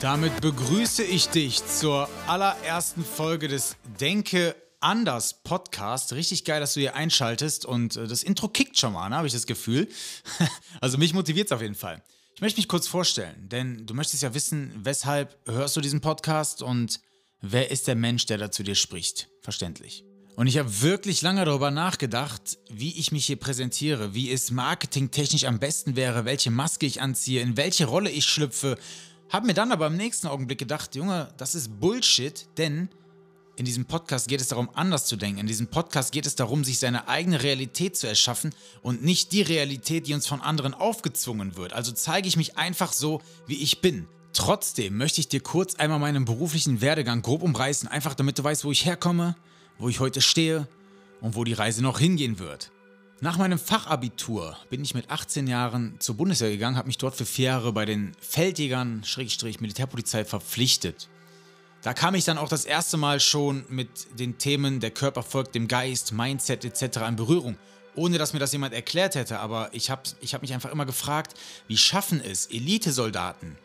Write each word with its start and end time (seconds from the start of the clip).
Damit 0.00 0.40
begrüße 0.40 1.02
ich 1.02 1.28
dich 1.28 1.64
zur 1.66 2.08
allerersten 2.26 3.04
Folge 3.04 3.48
des 3.48 3.76
Denke 4.00 4.56
anders 4.80 5.42
Podcast. 5.42 6.12
Richtig 6.12 6.44
geil, 6.44 6.60
dass 6.60 6.74
du 6.74 6.80
hier 6.80 6.94
einschaltest 6.94 7.64
und 7.64 7.96
äh, 7.96 8.06
das 8.06 8.22
Intro 8.22 8.48
kickt 8.48 8.78
schon 8.78 8.92
mal, 8.92 9.08
ne, 9.08 9.16
habe 9.16 9.26
ich 9.26 9.32
das 9.32 9.46
Gefühl. 9.46 9.88
also 10.80 10.98
mich 10.98 11.14
motiviert 11.14 11.46
es 11.46 11.52
auf 11.52 11.62
jeden 11.62 11.74
Fall. 11.74 12.02
Ich 12.34 12.40
möchte 12.40 12.58
mich 12.58 12.68
kurz 12.68 12.88
vorstellen, 12.88 13.48
denn 13.48 13.86
du 13.86 13.94
möchtest 13.94 14.22
ja 14.22 14.34
wissen, 14.34 14.72
weshalb 14.82 15.38
hörst 15.46 15.76
du 15.76 15.80
diesen 15.80 16.00
Podcast 16.00 16.62
und 16.62 17.00
wer 17.40 17.70
ist 17.70 17.86
der 17.86 17.94
Mensch, 17.94 18.26
der 18.26 18.38
da 18.38 18.50
zu 18.50 18.62
dir 18.62 18.74
spricht. 18.74 19.28
Verständlich. 19.40 20.04
Und 20.36 20.48
ich 20.48 20.58
habe 20.58 20.82
wirklich 20.82 21.22
lange 21.22 21.44
darüber 21.44 21.70
nachgedacht, 21.70 22.58
wie 22.68 22.98
ich 22.98 23.12
mich 23.12 23.26
hier 23.26 23.36
präsentiere, 23.36 24.14
wie 24.14 24.32
es 24.32 24.50
marketingtechnisch 24.50 25.44
am 25.44 25.60
besten 25.60 25.94
wäre, 25.94 26.24
welche 26.24 26.50
Maske 26.50 26.86
ich 26.86 27.00
anziehe, 27.00 27.40
in 27.40 27.56
welche 27.56 27.86
Rolle 27.86 28.10
ich 28.10 28.26
schlüpfe. 28.26 28.76
Habe 29.34 29.48
mir 29.48 29.54
dann 29.54 29.72
aber 29.72 29.88
im 29.88 29.96
nächsten 29.96 30.28
Augenblick 30.28 30.60
gedacht, 30.60 30.94
Junge, 30.94 31.26
das 31.38 31.56
ist 31.56 31.80
Bullshit, 31.80 32.46
denn 32.56 32.88
in 33.56 33.64
diesem 33.64 33.84
Podcast 33.84 34.28
geht 34.28 34.40
es 34.40 34.46
darum, 34.46 34.70
anders 34.74 35.06
zu 35.06 35.16
denken. 35.16 35.40
In 35.40 35.48
diesem 35.48 35.66
Podcast 35.66 36.12
geht 36.12 36.24
es 36.24 36.36
darum, 36.36 36.62
sich 36.62 36.78
seine 36.78 37.08
eigene 37.08 37.42
Realität 37.42 37.96
zu 37.96 38.06
erschaffen 38.06 38.54
und 38.80 39.02
nicht 39.02 39.32
die 39.32 39.42
Realität, 39.42 40.06
die 40.06 40.14
uns 40.14 40.28
von 40.28 40.40
anderen 40.40 40.72
aufgezwungen 40.72 41.56
wird. 41.56 41.72
Also 41.72 41.90
zeige 41.90 42.28
ich 42.28 42.36
mich 42.36 42.58
einfach 42.58 42.92
so, 42.92 43.22
wie 43.48 43.60
ich 43.60 43.80
bin. 43.80 44.06
Trotzdem 44.34 44.96
möchte 44.96 45.18
ich 45.20 45.26
dir 45.26 45.40
kurz 45.40 45.74
einmal 45.74 45.98
meinen 45.98 46.24
beruflichen 46.24 46.80
Werdegang 46.80 47.20
grob 47.20 47.42
umreißen, 47.42 47.88
einfach 47.88 48.14
damit 48.14 48.38
du 48.38 48.44
weißt, 48.44 48.64
wo 48.64 48.70
ich 48.70 48.84
herkomme, 48.84 49.34
wo 49.80 49.88
ich 49.88 49.98
heute 49.98 50.20
stehe 50.20 50.68
und 51.20 51.34
wo 51.34 51.42
die 51.42 51.54
Reise 51.54 51.82
noch 51.82 51.98
hingehen 51.98 52.38
wird. 52.38 52.70
Nach 53.20 53.38
meinem 53.38 53.58
Fachabitur 53.58 54.56
bin 54.70 54.82
ich 54.82 54.94
mit 54.94 55.08
18 55.10 55.46
Jahren 55.46 55.94
zur 56.00 56.16
Bundeswehr 56.16 56.50
gegangen, 56.50 56.76
habe 56.76 56.88
mich 56.88 56.98
dort 56.98 57.14
für 57.14 57.24
vier 57.24 57.46
Jahre 57.46 57.72
bei 57.72 57.84
den 57.84 58.12
Feldjägern, 58.20 59.04
Schrägstrich 59.04 59.60
Militärpolizei 59.60 60.24
verpflichtet. 60.24 61.08
Da 61.82 61.94
kam 61.94 62.14
ich 62.14 62.24
dann 62.24 62.38
auch 62.38 62.48
das 62.48 62.64
erste 62.64 62.96
Mal 62.96 63.20
schon 63.20 63.64
mit 63.68 64.18
den 64.18 64.38
Themen 64.38 64.80
der 64.80 64.90
Körper 64.90 65.22
folgt 65.22 65.54
dem 65.54 65.68
Geist, 65.68 66.12
Mindset 66.12 66.64
etc. 66.64 67.02
in 67.08 67.16
Berührung, 67.16 67.56
ohne 67.94 68.18
dass 68.18 68.32
mir 68.32 68.40
das 68.40 68.52
jemand 68.52 68.74
erklärt 68.74 69.14
hätte. 69.14 69.38
Aber 69.38 69.68
ich 69.72 69.90
habe 69.90 70.02
ich 70.20 70.34
hab 70.34 70.42
mich 70.42 70.52
einfach 70.52 70.72
immer 70.72 70.86
gefragt, 70.86 71.34
wie 71.68 71.76
schaffen 71.76 72.20
es 72.20 72.46
Elitesoldaten, 72.46 73.56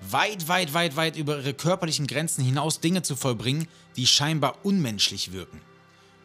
weit, 0.00 0.48
weit, 0.48 0.72
weit, 0.72 0.96
weit 0.96 1.16
über 1.16 1.38
ihre 1.38 1.52
körperlichen 1.52 2.06
Grenzen 2.06 2.42
hinaus 2.42 2.80
Dinge 2.80 3.02
zu 3.02 3.16
vollbringen, 3.16 3.68
die 3.96 4.06
scheinbar 4.06 4.64
unmenschlich 4.64 5.32
wirken. 5.32 5.60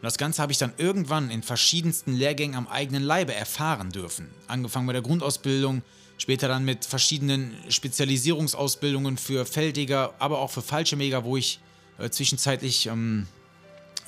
Und 0.04 0.08
das 0.08 0.18
Ganze 0.18 0.42
habe 0.42 0.52
ich 0.52 0.58
dann 0.58 0.74
irgendwann 0.76 1.30
in 1.30 1.42
verschiedensten 1.42 2.12
Lehrgängen 2.12 2.56
am 2.56 2.68
eigenen 2.68 3.02
Leibe 3.02 3.32
erfahren 3.32 3.88
dürfen. 3.88 4.28
Angefangen 4.48 4.86
bei 4.86 4.92
der 4.92 5.00
Grundausbildung, 5.00 5.80
Später 6.18 6.46
dann 6.46 6.66
mit 6.66 6.84
verschiedenen 6.84 7.56
Spezialisierungsausbildungen 7.70 9.16
für 9.16 9.46
Feldjäger, 9.46 10.12
aber 10.18 10.40
auch 10.40 10.50
für 10.50 10.60
Fallschirmjäger, 10.60 11.24
wo 11.24 11.38
ich 11.38 11.58
äh, 11.98 12.10
zwischenzeitlich 12.10 12.84
ähm, 12.84 13.26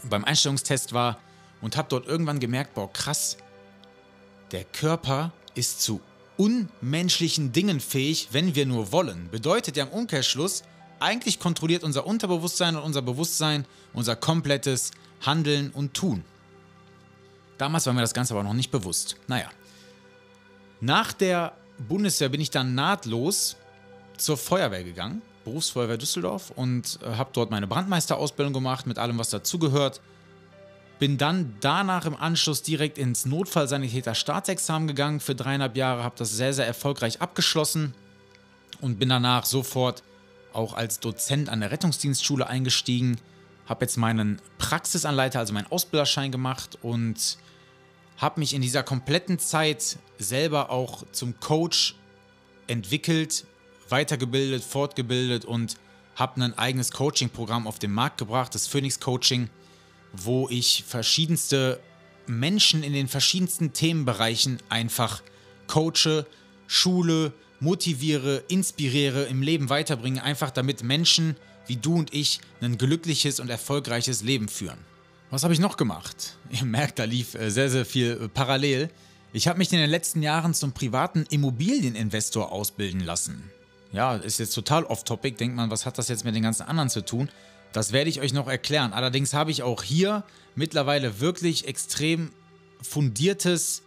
beim 0.05 0.23
Einstellungstest 0.27 0.93
war 0.93 1.19
und 1.63 1.79
habe 1.79 1.89
dort 1.89 2.07
irgendwann 2.07 2.41
gemerkt, 2.41 2.75
boah, 2.75 2.93
krass, 2.93 3.39
der 4.53 4.65
Körper 4.65 5.33
ist 5.55 5.81
zu 5.81 6.03
unmenschlichen 6.37 7.53
Dingen 7.53 7.81
fähig, 7.81 8.29
wenn 8.33 8.55
wir 8.55 8.67
nur 8.67 8.93
wollen. 8.93 9.31
Bedeutet 9.31 9.79
ja 9.79 9.85
im 9.85 9.93
Umkehrschluss, 9.93 10.63
eigentlich 11.01 11.41
kontrolliert 11.41 11.85
unser 11.85 12.07
Unterbewusstsein 12.07 12.77
und 12.77 12.83
unser 12.83 13.01
Bewusstsein 13.01 13.65
unser 13.95 14.15
komplettes 14.15 14.91
Handeln 15.21 15.71
und 15.71 15.95
Tun. 15.95 16.25
Damals 17.59 17.87
war 17.87 17.93
mir 17.93 18.03
das 18.03 18.15
Ganze 18.15 18.35
aber 18.35 18.43
noch 18.43 18.53
nicht 18.53 18.71
bewusst. 18.71 19.17
Naja. 19.27 19.49
Nach 20.81 21.13
der 21.13 21.57
Bundeswehr 21.79 22.29
bin 22.29 22.41
ich 22.41 22.51
dann 22.51 22.75
nahtlos 22.75 23.57
zur 24.17 24.37
Feuerwehr 24.37 24.85
gegangen, 24.85 25.23
Berufsfeuerwehr 25.45 25.97
Düsseldorf, 25.97 26.51
und 26.51 26.99
äh, 27.03 27.15
habe 27.17 27.31
dort 27.33 27.51
meine 27.51 27.67
Brandmeisterausbildung 27.67 28.53
gemacht 28.53 28.87
mit 28.87 28.99
allem, 28.99 29.19
was 29.19 29.31
dazugehört. 29.31 30.01
Bin 30.99 31.19
dann 31.19 31.57
danach 31.61 32.07
im 32.07 32.17
Anschluss 32.17 32.63
direkt 32.63 32.97
ins 32.97 33.27
Notfallsanitäter-Staatsexamen 33.27 34.89
gegangen 34.89 35.21
für 35.21 35.35
dreieinhalb 35.35 35.77
Jahre, 35.77 36.03
habe 36.03 36.15
das 36.19 36.31
sehr, 36.31 36.55
sehr 36.55 36.67
erfolgreich 36.67 37.21
abgeschlossen 37.21 37.95
und 38.81 38.99
bin 38.99 39.11
danach 39.11 39.45
sofort 39.45 40.03
auch 40.53 40.73
als 40.73 41.01
Dozent 41.01 41.51
an 41.51 41.61
der 41.61 41.71
Rettungsdienstschule 41.71 42.47
eingestiegen. 42.47 43.19
Habe 43.67 43.85
jetzt 43.85 43.97
meinen 43.97 44.41
Praxisanleiter, 44.59 45.41
also 45.41 45.53
meinen 45.53 45.71
Ausbilderschein 45.71 46.31
gemacht 46.31 46.79
und 46.83 47.39
habe 48.17 48.41
mich 48.41 48.55
in 48.55 48.63
dieser 48.63 48.83
kompletten 48.83 49.39
Zeit 49.39 49.99
selber 50.19 50.71
auch 50.71 51.05
zum 51.13 51.39
Coach 51.41 51.97
entwickelt, 52.67 53.45
weitergebildet, 53.89 54.65
fortgebildet 54.65 55.45
und 55.45 55.77
habe 56.15 56.43
ein 56.43 56.59
eigenes 56.59 56.91
Coaching-Programm 56.93 57.67
auf 57.67 57.79
den 57.79 57.93
Markt 57.93 58.19
gebracht, 58.19 58.55
das 58.55 58.67
Phoenix 58.67 58.99
Coaching, 59.01 59.51
wo 60.13 60.49
ich 60.49 60.85
verschiedenste 60.87 61.79
Menschen 62.27 62.83
in 62.83 62.93
den 62.93 63.07
verschiedensten 63.07 63.73
Themenbereichen 63.73 64.59
einfach 64.69 65.23
coache, 65.69 66.27
schule, 66.67 67.33
motiviere, 67.61 68.43
inspiriere, 68.49 69.25
im 69.25 69.43
Leben 69.43 69.69
weiterbringe, 69.69 70.23
einfach 70.23 70.51
damit 70.51 70.83
Menschen 70.83 71.37
wie 71.67 71.77
du 71.77 71.95
und 71.95 72.13
ich 72.13 72.41
ein 72.61 72.79
glückliches 72.79 73.41
und 73.41 73.51
erfolgreiches 73.51 74.23
Leben 74.23 74.49
führen. 74.49 74.79
Was 75.31 75.43
habe 75.43 75.55
ich 75.55 75.61
noch 75.61 75.77
gemacht? 75.77 76.37
Ihr 76.51 76.65
merkt, 76.65 76.99
da 76.99 77.05
lief 77.05 77.35
äh, 77.35 77.51
sehr, 77.51 77.71
sehr 77.71 77.85
viel 77.85 78.21
äh, 78.23 78.29
parallel. 78.29 78.91
Ich 79.33 79.49
habe 79.49 79.59
mich 79.59 79.73
in 79.73 79.79
den 79.79 79.91
letzten 79.91 80.23
Jahren 80.23 80.55
zum 80.55 80.73
privaten 80.73 81.27
Immobilieninvestor 81.29 82.53
ausbilden 82.53 83.01
lassen. 83.01 83.51
Ja, 83.93 84.17
ist 84.17 84.39
jetzt 84.39 84.55
total 84.55 84.85
off-topic. 84.85 85.37
Denkt 85.37 85.57
man, 85.57 85.71
was 85.71 85.87
hat 85.87 85.99
das 85.99 86.09
jetzt 86.09 86.25
mit 86.25 86.35
den 86.35 86.43
ganzen 86.43 86.63
anderen 86.63 86.89
zu 86.89 87.05
tun? 87.05 87.29
Das 87.73 87.93
werde 87.93 88.09
ich 88.09 88.21
euch 88.21 88.33
noch 88.33 88.49
erklären. 88.49 88.93
Allerdings 88.93 89.35
habe 89.35 89.51
ich 89.51 89.63
auch 89.63 89.83
hier 89.83 90.25
mittlerweile 90.55 91.21
wirklich 91.21 91.67
extrem 91.67 92.31
fundiertes 92.81 93.83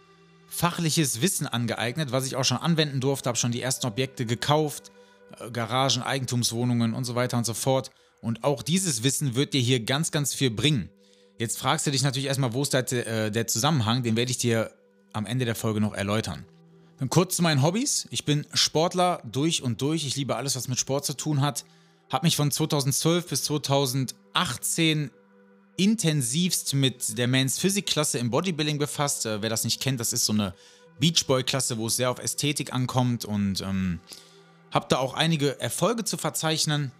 fachliches 0.48 1.22
Wissen 1.22 1.46
angeeignet, 1.46 2.12
was 2.12 2.26
ich 2.26 2.36
auch 2.36 2.44
schon 2.44 2.58
anwenden 2.58 3.00
durfte, 3.00 3.28
habe 3.28 3.38
schon 3.38 3.52
die 3.52 3.62
ersten 3.62 3.86
Objekte 3.86 4.26
gekauft, 4.26 4.90
Garagen, 5.52 6.02
Eigentumswohnungen 6.02 6.94
und 6.94 7.04
so 7.04 7.14
weiter 7.14 7.38
und 7.38 7.46
so 7.46 7.54
fort. 7.54 7.90
Und 8.20 8.44
auch 8.44 8.62
dieses 8.62 9.02
Wissen 9.02 9.34
wird 9.34 9.54
dir 9.54 9.60
hier 9.60 9.80
ganz, 9.80 10.10
ganz 10.10 10.34
viel 10.34 10.50
bringen. 10.50 10.90
Jetzt 11.38 11.58
fragst 11.58 11.86
du 11.86 11.90
dich 11.90 12.02
natürlich 12.02 12.26
erstmal, 12.26 12.52
wo 12.52 12.62
ist 12.62 12.74
der, 12.74 13.06
äh, 13.06 13.30
der 13.30 13.46
Zusammenhang? 13.46 14.02
Den 14.02 14.16
werde 14.16 14.30
ich 14.30 14.38
dir 14.38 14.70
am 15.12 15.26
Ende 15.26 15.44
der 15.44 15.54
Folge 15.54 15.80
noch 15.80 15.94
erläutern. 15.94 16.44
Dann 16.98 17.08
kurz 17.08 17.36
zu 17.36 17.42
meinen 17.42 17.62
Hobbys. 17.62 18.06
Ich 18.10 18.26
bin 18.26 18.46
Sportler 18.52 19.22
durch 19.24 19.62
und 19.62 19.80
durch. 19.80 20.06
Ich 20.06 20.16
liebe 20.16 20.36
alles, 20.36 20.54
was 20.54 20.68
mit 20.68 20.78
Sport 20.78 21.06
zu 21.06 21.16
tun 21.16 21.40
hat. 21.40 21.64
Habe 22.10 22.26
mich 22.26 22.36
von 22.36 22.50
2012 22.50 23.26
bis 23.26 23.44
2018 23.44 25.10
intensivst 25.78 26.74
mit 26.74 27.16
der 27.16 27.26
Men's 27.26 27.58
Physik 27.58 27.86
Klasse 27.86 28.18
im 28.18 28.30
Bodybuilding 28.30 28.78
befasst. 28.78 29.24
Äh, 29.24 29.40
wer 29.40 29.48
das 29.48 29.64
nicht 29.64 29.80
kennt, 29.80 29.98
das 29.98 30.12
ist 30.12 30.26
so 30.26 30.34
eine 30.34 30.54
Beachboy 30.98 31.42
Klasse, 31.42 31.78
wo 31.78 31.86
es 31.86 31.96
sehr 31.96 32.10
auf 32.10 32.18
Ästhetik 32.18 32.74
ankommt 32.74 33.24
und 33.24 33.62
ähm, 33.62 34.00
habe 34.70 34.86
da 34.88 34.98
auch 34.98 35.14
einige 35.14 35.60
Erfolge 35.60 36.04
zu 36.04 36.16
verzeichnen. 36.16 36.92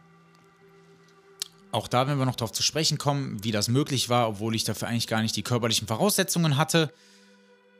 Auch 1.72 1.86
da 1.86 2.06
werden 2.06 2.18
wir 2.18 2.26
noch 2.26 2.36
darauf 2.36 2.52
zu 2.52 2.62
sprechen 2.62 2.98
kommen, 2.98 3.42
wie 3.44 3.52
das 3.52 3.68
möglich 3.68 4.08
war, 4.08 4.28
obwohl 4.28 4.54
ich 4.54 4.64
dafür 4.64 4.88
eigentlich 4.88 5.06
gar 5.06 5.22
nicht 5.22 5.36
die 5.36 5.42
körperlichen 5.42 5.86
Voraussetzungen 5.86 6.56
hatte. 6.56 6.92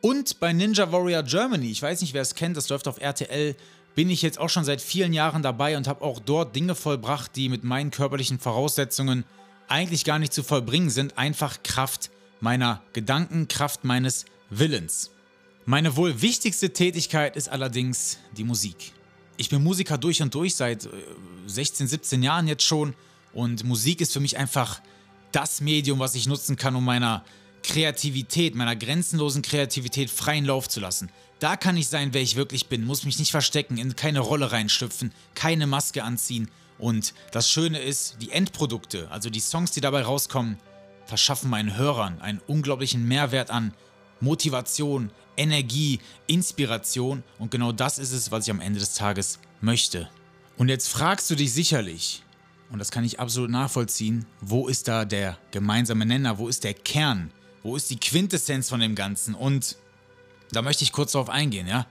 Und 0.01 0.39
bei 0.41 0.53
Ninja 0.53 0.93
Warrior 0.93 1.25
Germany, 1.25 1.71
ich 1.71 1.83
weiß 1.83 2.01
nicht, 2.01 2.15
wer 2.15 2.23
es 2.23 2.35
kennt, 2.35 2.57
das 2.57 2.69
läuft 2.69 2.89
auf 2.89 3.01
RTL, 3.01 3.57
bin 3.95 4.09
ich 4.09 4.23
jetzt 4.23 4.39
auch 4.39 4.49
schon 4.49 4.65
seit 4.65 4.81
vielen 4.81 5.13
Jahren 5.13 5.43
dabei 5.43 5.77
und 5.77 5.89
habe 5.89 6.05
auch 6.05 6.21
dort 6.21 6.55
Dinge 6.55 6.75
vollbracht, 6.75 7.35
die 7.35 7.49
mit 7.49 7.65
meinen 7.65 7.91
körperlichen 7.91 8.39
Voraussetzungen 8.39 9.25
eigentlich 9.69 10.05
gar 10.05 10.19
nicht 10.19 10.33
zu 10.33 10.43
vollbringen 10.43 10.91
sind. 10.91 11.19
Einfach 11.19 11.63
Kraft 11.65 12.11
meiner 12.41 12.83
Gedanken, 12.93 13.49
Kraft 13.49 13.85
meines 13.85 14.25
Willens. 14.49 15.11
Meine 15.67 15.97
wohl 15.97 16.23
wichtigste 16.23 16.73
Tätigkeit 16.73 17.37
ist 17.37 17.49
allerdings 17.49 18.19
die 18.37 18.45
Musik. 18.45 18.93
Ich 19.41 19.49
bin 19.49 19.63
Musiker 19.63 19.97
durch 19.97 20.21
und 20.21 20.35
durch 20.35 20.55
seit 20.55 20.87
16, 21.47 21.87
äh, 21.87 21.89
17 21.89 22.23
Jahren 22.23 22.47
jetzt 22.47 22.63
schon 22.63 22.93
und 23.33 23.65
Musik 23.65 24.03
ist 24.03 24.13
für 24.13 24.21
mich 24.21 24.37
einfach 24.37 24.83
das 25.33 25.63
Medium, 25.63 25.99
was 25.99 26.15
ich 26.15 26.27
nutzen 26.27 26.57
kann, 26.57 26.77
um 26.77 26.85
meiner 26.85 27.25
Kreativität, 27.63 28.55
meiner 28.55 28.77
grenzenlosen 28.77 29.41
Kreativität 29.41 30.11
freien 30.11 30.45
Lauf 30.45 30.69
zu 30.69 30.79
lassen. 30.79 31.09
Da 31.39 31.57
kann 31.57 31.79
ich 31.79 31.89
sein, 31.89 32.13
wer 32.13 32.21
ich 32.21 32.37
wirklich 32.37 32.67
bin, 32.67 32.85
muss 32.85 33.07
mich 33.07 33.19
nicht 33.19 33.31
verstecken, 33.31 33.79
in 33.79 33.97
keine 33.97 34.21
Rolle 34.21 34.53
reinstüpfen, 34.53 35.11
keine 35.35 35.67
Maske 35.67 36.05
anziehen. 36.05 36.51
Und 36.79 37.15
das 37.33 37.51
Schöne 37.51 37.79
ist, 37.79 38.17
die 38.21 38.33
Endprodukte, 38.33 39.11
also 39.11 39.31
die 39.31 39.41
Songs, 39.41 39.71
die 39.71 39.81
dabei 39.81 40.03
rauskommen, 40.03 40.59
verschaffen 41.07 41.49
meinen 41.49 41.79
Hörern 41.79 42.21
einen 42.21 42.43
unglaublichen 42.47 43.09
Mehrwert 43.09 43.51
an 43.51 43.73
Motivation, 44.21 45.11
Energie, 45.37 46.01
Inspiration 46.27 47.23
und 47.39 47.51
genau 47.51 47.73
das 47.73 47.99
ist 47.99 48.13
es, 48.13 48.31
was 48.31 48.47
ich 48.47 48.51
am 48.51 48.61
Ende 48.61 48.81
des 48.81 48.95
Tages 48.95 49.39
möchte. 49.61 50.09
Und 50.57 50.69
jetzt 50.69 50.89
fragst 50.89 51.31
du 51.31 51.35
dich 51.35 51.53
sicherlich, 51.53 52.23
und 52.71 52.79
das 52.79 52.91
kann 52.91 53.05
ich 53.05 53.19
absolut 53.19 53.51
nachvollziehen, 53.51 54.27
wo 54.41 54.69
ist 54.69 54.87
da 54.89 55.05
der 55.05 55.39
gemeinsame 55.51 56.07
Nenner, 56.07 56.39
wo 56.39 56.49
ist 56.49 56.65
der 56.65 56.75
Kern, 56.75 57.33
wo 57.63 57.77
ist 57.77 57.91
die 57.91 57.99
Quintessenz 57.99 58.69
von 58.69 58.81
dem 58.81 58.95
Ganzen? 58.95 59.35
Und 59.35 59.77
da 60.53 60.63
möchte 60.63 60.85
ich 60.85 60.93
kurz 60.93 61.13
darauf 61.13 61.31
eingehen, 61.31 61.67
ja? 61.67 61.87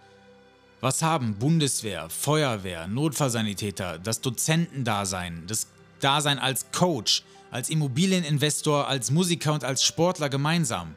Was 0.82 1.02
haben 1.02 1.36
Bundeswehr, 1.36 2.10
Feuerwehr, 2.10 2.88
Notfallsanitäter, 2.88 4.00
das 4.00 4.22
Dozentendasein, 4.22 5.44
das 5.46 5.68
Dasein 6.00 6.40
als 6.40 6.72
Coach, 6.72 7.24
als 7.52 7.70
Immobilieninvestor, 7.70 8.88
als 8.88 9.12
Musiker 9.12 9.54
und 9.54 9.66
als 9.66 9.84
Sportler 9.84 10.30
gemeinsam? 10.30 10.96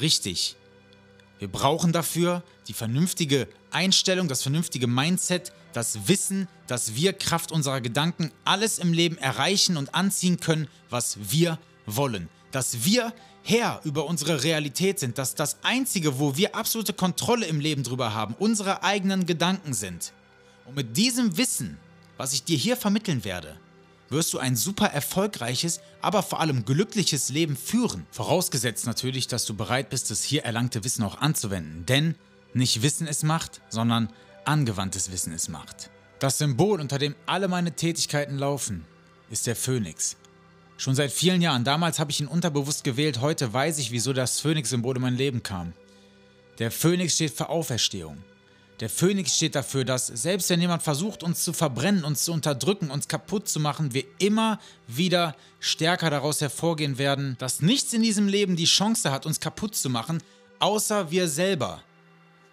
Richtig. 0.00 0.56
Wir 1.38 1.48
brauchen 1.48 1.92
dafür 1.92 2.42
die 2.66 2.72
vernünftige 2.72 3.48
Einstellung, 3.70 4.28
das 4.28 4.42
vernünftige 4.42 4.86
Mindset, 4.86 5.52
das 5.72 6.08
Wissen, 6.08 6.48
dass 6.66 6.94
wir 6.94 7.12
Kraft 7.12 7.52
unserer 7.52 7.80
Gedanken 7.80 8.32
alles 8.44 8.78
im 8.78 8.92
Leben 8.92 9.18
erreichen 9.18 9.76
und 9.76 9.94
anziehen 9.94 10.40
können, 10.40 10.68
was 10.90 11.18
wir 11.30 11.58
wollen. 11.86 12.28
Dass 12.50 12.84
wir 12.84 13.12
Herr 13.42 13.80
über 13.84 14.06
unsere 14.06 14.42
Realität 14.42 14.98
sind, 14.98 15.16
dass 15.16 15.34
das 15.34 15.58
Einzige, 15.62 16.18
wo 16.18 16.36
wir 16.36 16.54
absolute 16.54 16.92
Kontrolle 16.92 17.46
im 17.46 17.60
Leben 17.60 17.82
drüber 17.82 18.12
haben, 18.12 18.34
unsere 18.38 18.82
eigenen 18.82 19.24
Gedanken 19.26 19.74
sind. 19.74 20.12
Und 20.66 20.76
mit 20.76 20.96
diesem 20.96 21.36
Wissen, 21.36 21.78
was 22.16 22.32
ich 22.32 22.44
dir 22.44 22.56
hier 22.56 22.76
vermitteln 22.76 23.24
werde, 23.24 23.56
wirst 24.10 24.32
du 24.32 24.38
ein 24.38 24.56
super 24.56 24.86
erfolgreiches, 24.86 25.80
aber 26.00 26.22
vor 26.22 26.40
allem 26.40 26.64
glückliches 26.64 27.28
Leben 27.28 27.56
führen. 27.56 28.06
Vorausgesetzt 28.10 28.86
natürlich, 28.86 29.26
dass 29.26 29.44
du 29.44 29.54
bereit 29.54 29.90
bist, 29.90 30.10
das 30.10 30.22
hier 30.22 30.44
erlangte 30.44 30.84
Wissen 30.84 31.04
auch 31.04 31.20
anzuwenden. 31.20 31.86
Denn 31.86 32.14
nicht 32.54 32.82
Wissen 32.82 33.06
ist 33.06 33.22
Macht, 33.22 33.60
sondern 33.68 34.10
angewandtes 34.44 35.12
Wissen 35.12 35.32
ist 35.32 35.48
Macht. 35.48 35.90
Das 36.18 36.38
Symbol, 36.38 36.80
unter 36.80 36.98
dem 36.98 37.14
alle 37.26 37.48
meine 37.48 37.72
Tätigkeiten 37.72 38.38
laufen, 38.38 38.84
ist 39.30 39.46
der 39.46 39.56
Phönix. 39.56 40.16
Schon 40.78 40.94
seit 40.94 41.12
vielen 41.12 41.42
Jahren, 41.42 41.64
damals 41.64 41.98
habe 41.98 42.10
ich 42.10 42.20
ihn 42.20 42.28
unterbewusst 42.28 42.84
gewählt, 42.84 43.20
heute 43.20 43.52
weiß 43.52 43.78
ich, 43.78 43.90
wieso 43.90 44.12
das 44.12 44.40
Phönix-Symbol 44.40 44.96
in 44.96 45.02
mein 45.02 45.16
Leben 45.16 45.42
kam. 45.42 45.74
Der 46.58 46.70
Phönix 46.70 47.14
steht 47.14 47.32
für 47.32 47.48
Auferstehung. 47.48 48.18
Der 48.80 48.88
Phönix 48.88 49.34
steht 49.34 49.56
dafür, 49.56 49.84
dass 49.84 50.06
selbst 50.06 50.50
wenn 50.50 50.60
jemand 50.60 50.84
versucht, 50.84 51.24
uns 51.24 51.42
zu 51.42 51.52
verbrennen, 51.52 52.04
uns 52.04 52.24
zu 52.24 52.32
unterdrücken, 52.32 52.92
uns 52.92 53.08
kaputt 53.08 53.48
zu 53.48 53.58
machen, 53.58 53.92
wir 53.92 54.04
immer 54.18 54.60
wieder 54.86 55.34
stärker 55.58 56.10
daraus 56.10 56.40
hervorgehen 56.40 56.96
werden, 56.96 57.34
dass 57.40 57.60
nichts 57.60 57.92
in 57.92 58.02
diesem 58.02 58.28
Leben 58.28 58.54
die 58.54 58.66
Chance 58.66 59.10
hat, 59.10 59.26
uns 59.26 59.40
kaputt 59.40 59.74
zu 59.74 59.90
machen, 59.90 60.22
außer 60.60 61.10
wir 61.10 61.26
selber. 61.26 61.82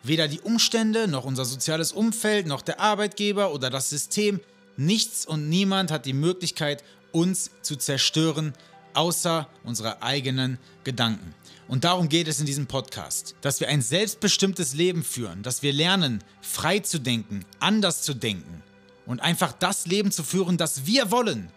Weder 0.02 0.28
die 0.28 0.40
Umstände, 0.40 1.08
noch 1.08 1.26
unser 1.26 1.46
soziales 1.46 1.92
Umfeld, 1.92 2.48
noch 2.48 2.64
der 2.64 2.80
Arbeitgeber 2.80 3.54
oder 3.54 3.70
das 3.70 3.92
System, 3.92 4.40
nichts 4.78 5.28
und 5.28 5.48
niemand 5.48 5.92
hat 5.92 6.08
die 6.08 6.14
Möglichkeit, 6.14 6.84
uns 7.12 7.52
zu 7.62 7.76
zerstören, 7.76 8.54
außer 8.96 9.48
unsere 9.64 10.02
eigenen 10.02 10.58
Gedanken. 10.84 11.34
Und 11.68 11.84
darum 11.84 12.10
geht 12.10 12.28
es 12.28 12.40
in 12.40 12.46
diesem 12.46 12.68
Podcast, 12.68 13.36
dass 13.42 13.60
wir 13.60 13.70
ein 13.70 13.82
selbstbestimmtes 13.82 14.76
Leben 14.76 15.04
führen, 15.04 15.42
dass 15.42 15.64
wir 15.64 15.74
lernen, 15.74 16.24
frei 16.42 16.80
zu 16.80 17.00
denken, 17.00 17.44
anders 17.60 18.04
zu 18.04 18.14
denken 18.14 18.62
und 19.06 19.20
einfach 19.20 19.52
das 19.52 19.88
Leben 19.88 20.12
zu 20.12 20.24
führen, 20.24 20.58
das 20.58 20.86
wir 20.86 21.10
wollen, 21.10 21.50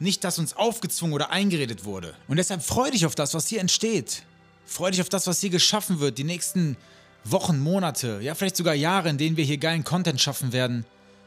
nicht 0.00 0.24
das 0.24 0.38
uns 0.38 0.56
aufgezwungen 0.56 1.14
oder 1.14 1.30
eingeredet 1.30 1.84
wurde. 1.84 2.14
Und 2.26 2.38
deshalb 2.38 2.62
freu 2.62 2.90
dich 2.90 3.06
auf 3.06 3.14
das, 3.14 3.34
was 3.34 3.46
hier 3.46 3.60
entsteht. 3.60 4.24
Freu 4.66 4.90
dich 4.90 5.00
auf 5.00 5.08
das, 5.08 5.26
was 5.26 5.40
hier 5.40 5.50
geschaffen 5.50 6.00
wird, 6.00 6.18
die 6.18 6.24
nächsten 6.24 6.76
Wochen, 7.24 7.60
Monate, 7.60 8.18
ja 8.20 8.34
vielleicht 8.34 8.56
sogar 8.56 8.74
Jahre, 8.74 9.08
in 9.08 9.18
denen 9.18 9.36
wir 9.36 9.44
hier 9.44 9.58
geilen 9.58 9.84
Content 9.84 10.20
schaffen 10.20 10.52
werden. 10.52 10.84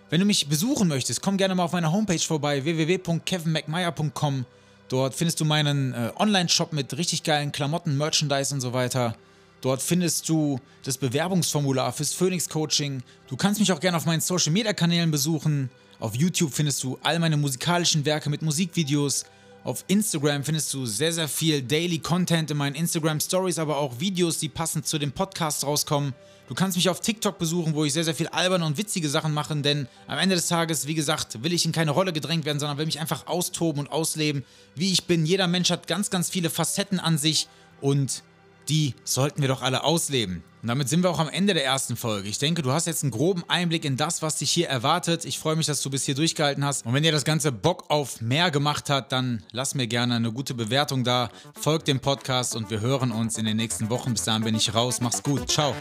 Wenn 0.10 0.20
du 0.20 0.26
mich 0.26 0.48
besuchen 0.48 0.88
möchtest, 0.88 1.22
komm 1.22 1.38
gerne 1.38 1.56
mal 1.56 1.64
auf 1.64 1.72
meiner 1.72 1.92
Homepage 1.92 2.20
vorbei, 2.20 2.64
www.kevinmcmeyer.com 2.64 4.46
Dort 4.90 5.16
findest 5.16 5.40
du 5.40 5.46
meinen 5.46 5.94
äh, 5.94 6.12
Online-Shop 6.18 6.74
mit 6.74 6.96
richtig 6.98 7.24
geilen 7.24 7.52
Klamotten, 7.52 7.98
Merchandise 7.98 8.54
und 8.54 8.62
so 8.62 8.74
weiter. 8.74 9.16
Dort 9.62 9.82
findest 9.82 10.30
du 10.30 10.60
das 10.84 10.98
Bewerbungsformular 10.98 11.92
fürs 11.92 12.14
Phoenix 12.14 12.48
Coaching. 12.48 13.02
Du 13.28 13.36
kannst 13.36 13.60
mich 13.60 13.72
auch 13.72 13.80
gerne 13.80 13.98
auf 13.98 14.06
meinen 14.06 14.22
Social 14.22 14.52
Media 14.52 14.74
Kanälen 14.74 15.10
besuchen. 15.10 15.72
Auf 16.00 16.16
YouTube 16.16 16.54
findest 16.54 16.84
du 16.84 17.00
all 17.02 17.18
meine 17.18 17.38
musikalischen 17.38 18.06
Werke 18.06 18.30
mit 18.30 18.44
Musikvideos. 18.44 19.26
Auf 19.66 19.84
Instagram 19.88 20.44
findest 20.44 20.72
du 20.76 20.86
sehr, 20.86 21.12
sehr 21.12 21.28
viel 21.28 21.64
Daily 21.64 21.98
Content 21.98 22.52
in 22.52 22.58
meinen 22.58 22.76
Instagram 22.76 23.20
Stories, 23.20 23.58
aber 23.58 23.78
auch 23.78 24.00
Videos, 24.00 24.38
die 24.38 24.48
passend 24.48 24.86
zu 24.86 25.00
dem 25.00 25.12
Podcast 25.12 25.66
rauskommen. 25.66 26.14
Du 26.48 26.54
kannst 26.54 26.78
mich 26.78 26.88
auf 26.88 27.00
TikTok 27.00 27.40
besuchen, 27.40 27.74
wo 27.74 27.84
ich 27.84 27.92
sehr, 27.92 28.04
sehr 28.04 28.14
viel 28.14 28.28
alberne 28.28 28.64
und 28.64 28.78
witzige 28.78 29.10
Sachen 29.10 29.34
mache, 29.34 29.56
denn 29.56 29.88
am 30.06 30.20
Ende 30.20 30.36
des 30.36 30.50
Tages, 30.50 30.86
wie 30.86 30.94
gesagt, 30.94 31.42
will 31.42 31.52
ich 31.52 31.66
in 31.66 31.72
keine 31.72 31.90
Rolle 31.90 32.14
gedrängt 32.14 32.46
werden, 32.46 32.60
sondern 32.60 32.78
will 32.78 32.86
mich 32.86 33.00
einfach 33.00 33.26
austoben 33.26 33.80
und 33.80 33.92
ausleben, 33.92 34.46
wie 34.76 34.92
ich 34.92 35.06
bin. 35.06 35.26
Jeder 35.26 35.48
Mensch 35.48 35.72
hat 35.72 35.88
ganz, 35.88 36.12
ganz 36.12 36.30
viele 36.30 36.52
Facetten 36.52 37.00
an 37.00 37.18
sich 37.18 37.48
und 37.82 38.22
die 38.70 38.96
sollten 39.04 39.42
wir 39.42 39.48
doch 39.48 39.62
alle 39.62 39.84
ausleben. 39.84 40.44
Und 40.62 40.70
damit 40.70 40.90
sind 40.90 41.04
wir 41.04 41.12
auch 41.12 41.20
am 41.20 41.30
Ende 41.30 41.54
der 41.54 41.64
ersten 41.64 41.96
Folge. 41.96 42.28
Ich 42.28 42.40
denke, 42.40 42.64
du 42.64 42.72
hast 42.72 42.88
jetzt 42.88 43.04
einen 43.04 43.12
groben 43.12 43.44
Einblick 43.48 43.86
in 43.86 43.98
das, 43.98 44.24
was 44.24 44.38
dich 44.38 44.50
hier 44.50 44.68
erwartet. 44.68 45.24
Ich 45.24 45.38
freue 45.38 45.56
mich, 45.56 45.68
dass 45.68 45.80
du 45.84 45.92
bis 45.92 46.06
hier 46.06 46.16
durchgehalten 46.16 46.66
hast. 46.66 46.88
Und 46.88 46.94
wenn 46.94 47.04
dir 47.04 47.12
das 47.12 47.24
Ganze 47.24 47.52
Bock 47.52 47.86
auf 47.90 48.20
mehr 48.20 48.50
gemacht 48.50 48.90
hat, 48.90 49.12
dann 49.12 49.44
lass 49.52 49.76
mir 49.76 49.86
gerne 49.86 50.16
eine 50.16 50.32
gute 50.32 50.56
Bewertung 50.56 51.04
da. 51.04 51.30
Folg 51.54 51.86
dem 51.86 52.00
Podcast 52.00 52.56
und 52.56 52.72
wir 52.72 52.80
hören 52.80 53.12
uns 53.12 53.38
in 53.38 53.46
den 53.46 53.58
nächsten 53.58 53.92
Wochen. 53.92 54.14
Bis 54.14 54.24
dahin 54.24 54.44
bin 54.44 54.56
ich 54.56 54.74
raus. 54.74 55.02
Mach's 55.02 55.22
gut. 55.22 55.52
Ciao. 55.52 55.76